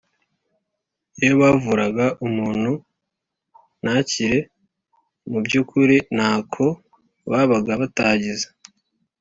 [1.21, 2.71] iyo bavuraga umuntu
[3.81, 4.37] ntakire
[5.29, 6.65] Mu by ukuri ntako
[7.31, 8.47] babaga batagize